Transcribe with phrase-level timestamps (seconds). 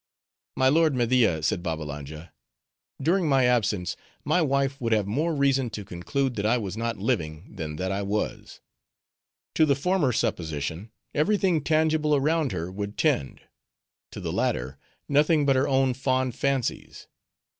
[0.57, 2.33] "My lord Media," said Babbalanja,
[2.99, 6.97] "During my absence, my wife would have more reason to conclude that I was not
[6.97, 8.61] living, than that I was.
[9.53, 13.41] To the former supposition, every thing tangible around her would tend;
[14.09, 17.07] to the latter, nothing but her own fond fancies.